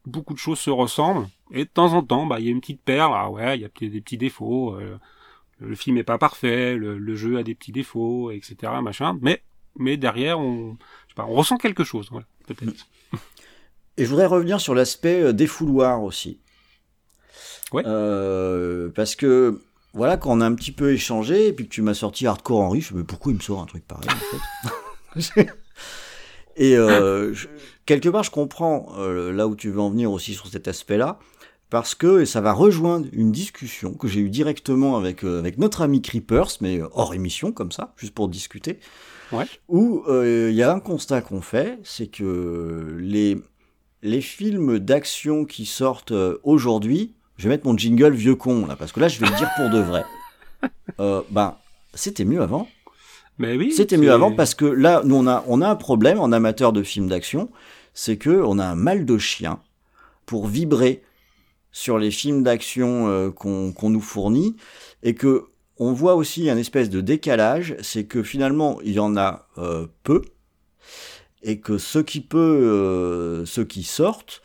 [0.05, 2.61] beaucoup de choses se ressemblent, et de temps en temps, bah, il y a une
[2.61, 4.99] petite perle, ah ouais, il y a des petits défauts, euh,
[5.61, 9.43] le film est pas parfait, le, jeu a des petits défauts, etc., machin, mais,
[9.77, 12.11] mais derrière, on, je sais pas, on ressent quelque chose,
[12.47, 12.87] peut-être.
[13.97, 16.41] Et je voudrais revenir sur l'aspect euh, défouloir aussi.
[17.73, 17.83] Ouais.
[17.87, 19.61] Euh, parce que,
[19.93, 22.61] voilà, quand on a un petit peu échangé, et puis que tu m'as sorti Hardcore
[22.61, 25.47] Henry, je me pourquoi il me sort un truc pareil, en fait
[26.57, 27.35] Et euh,
[27.87, 31.19] quelque part, je comprends euh, là où tu veux en venir aussi sur cet aspect-là,
[31.71, 35.81] parce que ça va rejoindre une discussion que j'ai eue directement avec, euh, avec notre
[35.81, 38.79] ami Creepers, mais hors émission, comme ça, juste pour discuter,
[39.33, 39.47] ouais.
[39.69, 43.41] où il y a un constat qu'on fait, c'est que les
[44.03, 48.77] les films d'action qui sortent euh, aujourd'hui, je vais mettre mon jingle vieux con là,
[48.77, 50.05] parce que là je vais le dire pour de vrai.
[50.99, 51.57] Euh, ben,
[51.95, 52.69] c'était mieux avant.
[53.39, 53.73] Mais oui.
[53.73, 56.75] C'était mieux avant parce que là, nous on a, on a un problème en amateur
[56.75, 57.49] de films d'action,
[57.95, 59.61] c'est que on a un mal de chien
[60.27, 61.03] pour vibrer
[61.73, 64.57] sur les films d'action euh, qu'on nous fournit
[65.03, 65.47] et que
[65.79, 69.49] on voit aussi un espèce de décalage, c'est que finalement il y en a
[70.03, 70.21] peu
[71.43, 74.43] et que ce qui peut, euh, ceux qui sortent,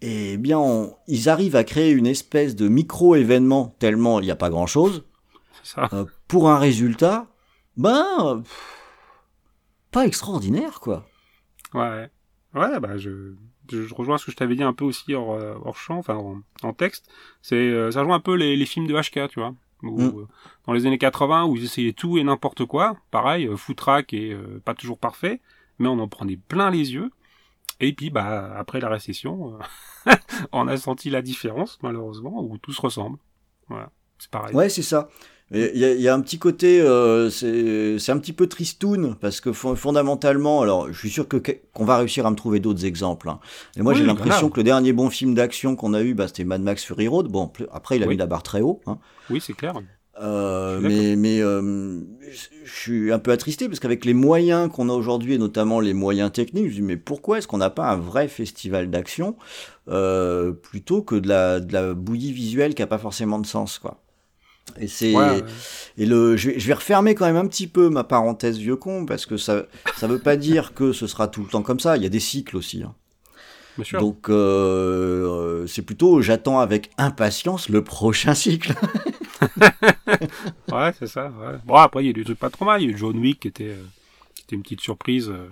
[0.00, 4.50] eh bien, ils arrivent à créer une espèce de micro-événement tellement il n'y a pas
[4.50, 5.04] grand-chose.
[5.78, 7.26] Euh, pour un résultat,
[7.76, 8.42] ben,
[9.90, 11.06] pas extraordinaire, quoi.
[11.74, 12.10] Ouais.
[12.54, 13.34] Ouais, bah, je,
[13.94, 16.40] rejoins ce que je t'avais dit un peu aussi hors, euh, hors champ, enfin en,
[16.62, 17.08] en texte.
[17.42, 19.54] C'est ça rejoint un peu les, les films de HK, tu vois.
[19.82, 20.26] Où, Mm.
[20.66, 22.96] Dans les années 80, où ils essayaient tout et n'importe quoi.
[23.10, 25.40] Pareil, foutraque et euh, pas toujours parfait,
[25.80, 27.10] mais on en prenait plein les yeux.
[27.80, 29.56] Et puis, bah, après la récession,
[30.06, 30.12] euh,
[30.52, 33.18] on a senti la différence, malheureusement, où tout se ressemble.
[33.68, 34.54] Voilà, c'est pareil.
[34.54, 35.08] Ouais, c'est ça.
[35.52, 39.16] Il y, a, il y a un petit côté, euh, c'est un petit peu tristoun,
[39.16, 41.38] parce que fon- fondamentalement, alors je suis sûr que
[41.72, 43.28] qu'on va réussir à me trouver d'autres exemples.
[43.28, 43.40] hein.
[43.76, 46.28] Et moi Oui, j'ai l'impression que le dernier bon film d'action qu'on a eu, bah,
[46.28, 47.26] c'était Mad Max Fury Road.
[47.26, 48.12] Bon, après il a Oui.
[48.14, 48.80] mis la barre très haut.
[48.86, 48.98] Hein.
[49.28, 49.74] Oui, c'est clair.
[50.20, 51.98] Euh, mais mais euh,
[52.64, 55.94] je suis un peu attristé parce qu'avec les moyens qu'on a aujourd'hui et notamment les
[55.94, 59.36] moyens techniques, je me dis mais pourquoi est-ce qu'on n'a pas un vrai festival d'action
[59.88, 63.78] euh, plutôt que de la, de la bouillie visuelle qui a pas forcément de sens
[63.78, 64.02] quoi.
[64.78, 65.44] Et c'est Ouais, ouais.
[65.96, 68.76] et le je vais, je vais refermer quand même un petit peu ma parenthèse vieux
[68.76, 69.64] con parce que ça
[69.96, 71.96] ça veut pas dire que ce sera tout le temps comme ça.
[71.96, 72.82] Il y a des cycles aussi.
[72.82, 72.94] hein.
[73.98, 74.34] Donc euh,
[75.62, 78.74] euh, c'est plutôt j'attends avec impatience le prochain cycle.
[80.72, 81.26] Ouais, c'est ça.
[81.30, 81.58] Ouais.
[81.64, 82.82] Bon, après, il y a des trucs pas trop mal.
[82.82, 83.82] Il y a eu John Wick qui était, euh,
[84.34, 85.28] qui était une petite surprise.
[85.30, 85.48] euh,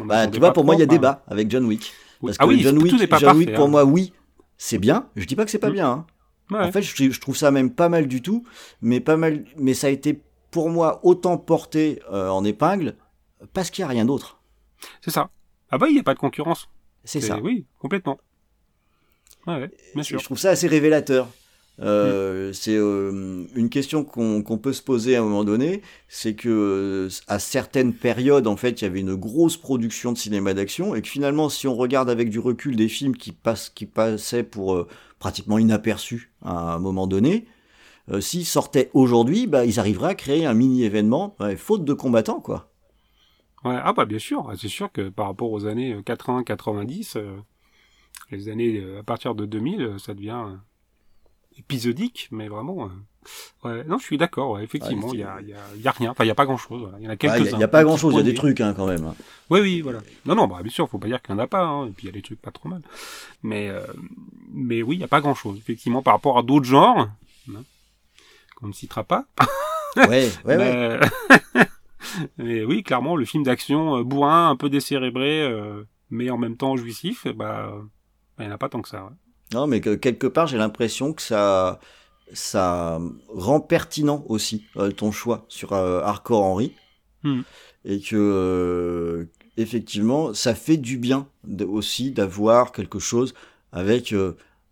[0.00, 1.92] Bah, tu vois, pour moi, il y a débat avec John Wick.
[2.20, 2.28] Oui.
[2.30, 3.68] Parce Ah que oui, John Wick, n'est pas John parfait, Wick, pour hein.
[3.68, 4.12] moi, oui,
[4.58, 5.06] c'est bien.
[5.16, 5.74] Je dis pas que c'est pas Mm.
[5.74, 5.90] bien.
[5.90, 6.06] hein.
[6.50, 6.58] Ouais.
[6.64, 8.44] En fait, je, je trouve ça même pas mal du tout,
[8.80, 9.44] mais pas mal.
[9.56, 12.94] Mais ça a été pour moi autant porté en épingle
[13.54, 14.38] parce qu'il y a rien d'autre.
[15.00, 15.30] C'est ça.
[15.70, 16.68] Ah bah, il n'y a pas de concurrence.
[17.04, 17.40] C'est ça.
[17.40, 18.18] Oui, complètement.
[19.46, 20.18] Ouais, ouais, bien sûr.
[20.18, 21.28] Je trouve ça assez révélateur.
[21.80, 26.34] Euh, C'est euh, une question qu'on qu'on peut se poser à un moment donné, c'est
[26.34, 30.54] que euh, à certaines périodes, en fait, il y avait une grosse production de cinéma
[30.54, 33.86] d'action, et que finalement, si on regarde avec du recul des films qui passent, qui
[33.86, 34.86] passaient pour euh,
[35.18, 37.46] pratiquement inaperçus à un moment donné,
[38.10, 41.94] euh, s'ils sortaient aujourd'hui, bah, ils arriveraient à créer un mini événement, ouais, faute de
[41.94, 42.71] combattants, quoi.
[43.64, 47.36] Ouais, ah bah bien sûr, c'est sûr que par rapport aux années 80-90, euh,
[48.30, 50.56] les années euh, à partir de 2000, euh, ça devient euh,
[51.58, 52.86] épisodique, mais vraiment...
[52.86, 55.86] euh, ouais, non, je suis d'accord, ouais, effectivement, il c'est- y, a, y, a, y
[55.86, 57.60] a rien, enfin il n'y a pas grand-chose, il y en a Il n'y quelques-uns.
[57.60, 59.04] a, pas un grand petit chose, il y a des trucs hein, quand même.
[59.04, 59.14] hein.
[59.50, 60.00] Oui, oui, voilà.
[60.24, 61.90] Non, non, bah, bien sûr, faut pas dire qu'il n'y en a pas, hein, et
[61.90, 62.82] puis il y a des trucs pas trop mal.
[63.44, 63.86] Mais, euh,
[64.50, 66.98] mais oui, il n'y a pas grand-chose, effectivement, par rapport à d'autres genres,
[67.48, 67.62] hein,
[68.56, 69.26] qu'on ne citera pas.
[69.96, 71.00] Ouais, ouais, ouais.
[72.38, 76.56] mais, oui, clairement, le film d'action euh, bourrin, un peu décérébré, euh, mais en même
[76.56, 77.72] temps jouissif, bah,
[78.38, 79.04] il n'y en a pas tant que ça.
[79.04, 79.10] ouais.
[79.52, 81.78] Non, mais que, quelque part, j'ai l'impression que ça,
[82.32, 86.72] ça rend pertinent aussi euh, ton choix sur euh, Hardcore Henry.
[87.22, 87.42] Hmm.
[87.84, 89.24] Et que, euh,
[89.56, 91.26] effectivement, ça fait du bien
[91.66, 93.34] aussi d'avoir quelque chose
[93.72, 94.14] avec,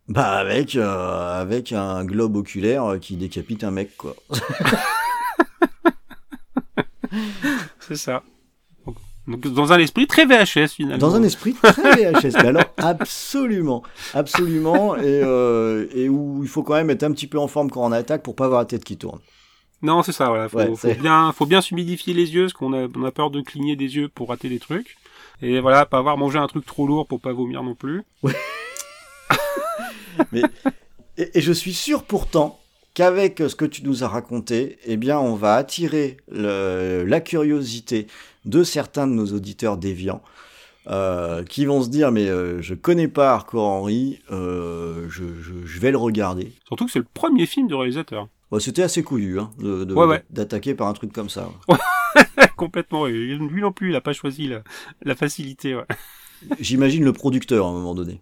[0.09, 4.14] bah, avec, avec un globe oculaire qui décapite un mec, quoi.
[7.90, 8.22] C'est ça.
[8.87, 10.98] Donc, donc, dans un esprit très VHS, finalement.
[10.98, 11.72] Dans un esprit très
[12.12, 12.33] VHS.
[12.35, 13.83] mais alors, absolument.
[14.14, 14.96] Absolument.
[14.96, 17.85] Et, euh, et où il faut quand même être un petit peu en forme quand
[17.85, 19.18] on attaque pour pas avoir la tête qui tourne.
[19.83, 20.48] Non, c'est ça, voilà.
[20.48, 23.11] Faut, Ouais, faut c'est- bien, faut bien s'humidifier les yeux, parce qu'on a, on a
[23.11, 24.96] peur de cligner des yeux pour rater des trucs.
[25.42, 28.03] Et voilà, pas avoir mangé un truc trop lourd pour pas vomir non plus.
[31.16, 32.60] Et, et je suis sûr pourtant
[32.94, 38.07] qu'avec ce que tu nous as raconté, eh bien, on va attirer le- la curiosité
[38.44, 40.22] de certains de nos auditeurs déviants.
[40.87, 45.66] euh, qui vont se dire mais euh, je connais pas Hardcore Henry, euh, je, je-
[45.66, 46.53] je vais le regarder.
[46.66, 48.29] Surtout que c'est le premier film du réalisateur.
[48.50, 50.24] Ouais, C'était assez couillu hein, de- de- Ouais, ouais.
[50.31, 51.50] d'attaquer par un truc comme ça.
[52.57, 53.07] Complètement.
[53.07, 54.62] Lui non plus, il a pas choisi la,
[55.03, 55.79] la facilité.
[56.59, 58.20] J'imagine le producteur à un moment donné.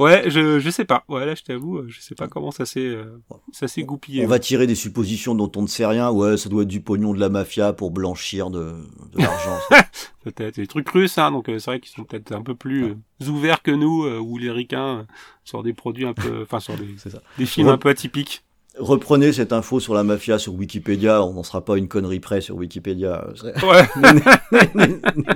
[0.00, 1.04] Ouais, je, je sais pas.
[1.08, 3.20] Ouais, là, je t'avoue, euh, je sais pas comment ça s'est, euh,
[3.52, 4.24] ça s'est goupillé.
[4.24, 6.10] On va tirer des suppositions dont on ne sait rien.
[6.10, 8.72] Ouais, ça doit être du pognon de la mafia pour blanchir de,
[9.12, 9.58] de l'argent.
[10.24, 10.56] Peut-être.
[10.56, 12.84] Les trucs russes, hein, donc euh, c'est vrai qu'ils sont peut-être un peu plus
[13.20, 15.06] euh, ouverts que nous, ou les ricains,
[15.44, 17.20] sur des produits un peu, enfin, sur des, C'est ça.
[17.36, 18.42] des films un peu atypiques.
[18.78, 22.40] Reprenez cette info sur la mafia sur Wikipédia, on n'en sera pas une connerie près
[22.40, 23.26] sur Wikipédia.
[23.62, 23.86] Ouais,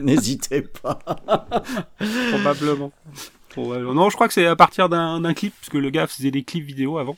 [0.00, 0.98] N'hésitez pas.
[2.30, 2.92] probablement.
[3.56, 6.42] Non, je crois que c'est à partir d'un clip, parce que le gars faisait des
[6.44, 7.16] clips vidéo avant.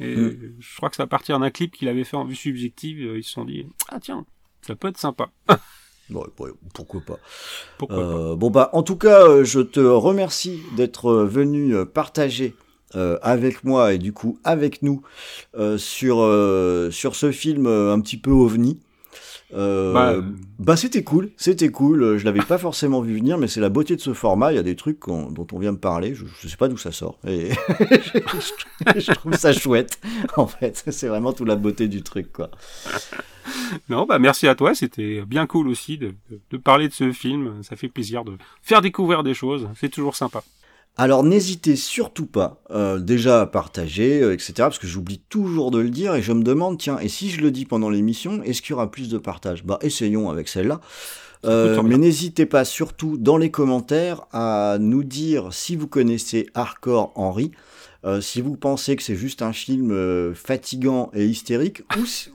[0.00, 0.54] Et Mm.
[0.58, 3.18] je crois que c'est à partir d'un clip qu'il avait fait en vue subjective, euh,
[3.18, 4.26] ils se sont dit, ah tiens,
[4.66, 5.28] ça peut être sympa.
[6.10, 7.18] Bon, ouais, pourquoi pas.
[7.78, 8.02] Pourquoi pas.
[8.02, 12.54] Euh, bon bah, en tout cas, euh, je te remercie d'être venu partager
[12.94, 15.00] euh, avec moi et du coup avec nous
[15.56, 16.16] euh, sur
[16.92, 18.80] sur ce film un petit peu ovni.
[19.52, 20.14] Euh, Bah,
[20.58, 22.02] bah, c'était cool, c'était cool.
[22.02, 24.52] Euh, Je l'avais pas forcément vu venir, mais c'est la beauté de ce format.
[24.52, 26.14] Il y a des trucs dont on vient me parler.
[26.14, 27.18] Je, je sais pas d'où ça sort.
[27.26, 30.00] Et je, je trouve ça chouette.
[30.36, 32.50] En fait, c'est vraiment toute la beauté du truc, quoi.
[33.90, 37.12] Non, bah merci à toi, c'était bien cool aussi de, de, de parler de ce
[37.12, 37.62] film.
[37.62, 40.42] Ça fait plaisir de faire découvrir des choses, c'est toujours sympa.
[40.96, 44.52] Alors n'hésitez surtout pas euh, déjà à partager, euh, etc.
[44.58, 47.40] Parce que j'oublie toujours de le dire et je me demande, tiens, et si je
[47.40, 49.64] le dis pendant l'émission, est-ce qu'il y aura plus de partage?
[49.64, 50.80] Bah essayons avec celle-là.
[51.44, 57.12] Euh, mais n'hésitez pas surtout dans les commentaires à nous dire si vous connaissez Hardcore
[57.16, 57.50] Henry,
[58.20, 61.82] si vous pensez que c'est juste un film fatigant et hystérique,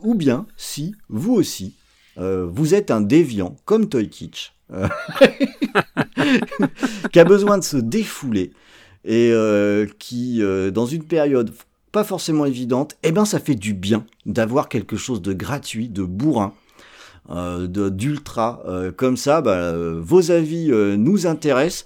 [0.04, 1.74] ou, bien si vous aussi
[2.18, 4.54] vous êtes un déviant comme Toy Kitsch,
[7.12, 8.52] qui a besoin de se défouler
[9.06, 11.52] et euh, qui, euh, dans une période
[11.92, 16.04] pas forcément évidente, eh ben ça fait du bien d'avoir quelque chose de gratuit, de
[16.04, 16.54] bourrin,
[17.32, 19.42] euh, d'ultra euh, comme ça.
[19.42, 21.86] Bah, vos avis nous intéressent.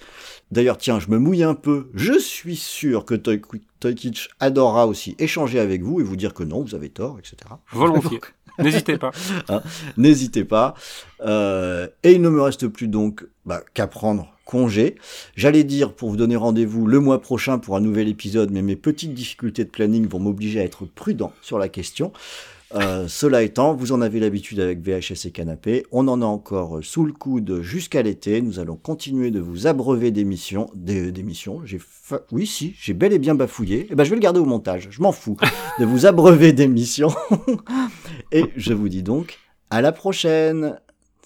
[0.51, 1.89] D'ailleurs, tiens, je me mouille un peu.
[1.93, 3.41] Je suis sûr que Toy,
[3.79, 7.17] Toy Kitsch adorera aussi échanger avec vous et vous dire que non, vous avez tort,
[7.17, 7.37] etc.
[7.71, 8.19] Volontiers.
[8.59, 9.11] N'hésitez pas.
[9.97, 10.75] N'hésitez pas.
[11.21, 14.95] Euh, et il ne me reste plus donc bah, qu'à prendre congé.
[15.35, 18.75] J'allais dire pour vous donner rendez-vous le mois prochain pour un nouvel épisode, mais mes
[18.75, 22.11] petites difficultés de planning vont m'obliger à être prudent sur la question.
[22.75, 25.85] Euh, cela étant, vous en avez l'habitude avec VHS et Canapé.
[25.91, 28.41] On en a encore sous le coude jusqu'à l'été.
[28.41, 30.71] Nous allons continuer de vous abreuver d'émissions.
[30.73, 31.61] Des, d'émissions.
[31.65, 33.85] J'ai fa- Oui, si, j'ai bel et bien bafouillé.
[33.91, 34.87] Et ben, je vais le garder au montage.
[34.89, 35.37] Je m'en fous
[35.79, 37.13] de vous abreuver d'émissions.
[38.31, 39.37] et je vous dis donc
[39.69, 40.79] à la prochaine.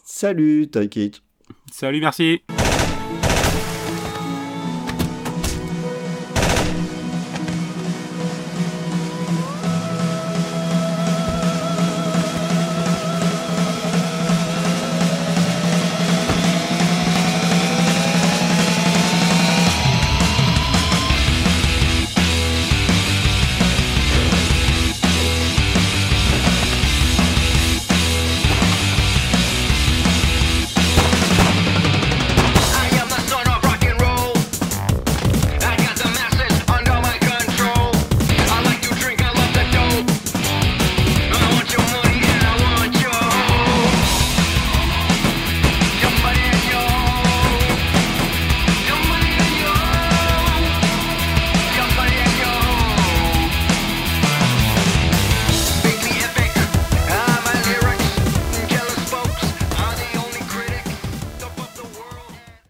[0.03, 1.13] Salut, Toy Kit.
[1.71, 2.41] Salut, merci.